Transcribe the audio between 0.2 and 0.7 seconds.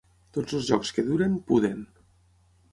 Tots els